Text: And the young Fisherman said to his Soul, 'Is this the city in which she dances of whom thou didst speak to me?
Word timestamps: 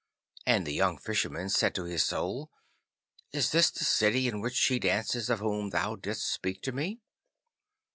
And 0.47 0.65
the 0.65 0.73
young 0.73 0.97
Fisherman 0.97 1.49
said 1.49 1.75
to 1.75 1.83
his 1.83 2.01
Soul, 2.03 2.49
'Is 3.33 3.51
this 3.51 3.69
the 3.69 3.85
city 3.85 4.27
in 4.27 4.41
which 4.41 4.55
she 4.55 4.79
dances 4.79 5.29
of 5.29 5.37
whom 5.41 5.69
thou 5.69 5.95
didst 5.95 6.25
speak 6.33 6.63
to 6.63 6.71
me? 6.71 7.01